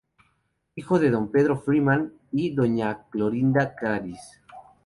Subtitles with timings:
[0.73, 4.41] Hijo de don Pedro Freeman y doña Clorinda Caris.